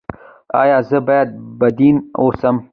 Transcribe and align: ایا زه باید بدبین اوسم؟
ایا 0.61 0.77
زه 0.89 0.97
باید 1.07 1.29
بدبین 1.59 1.95
اوسم؟ 2.21 2.55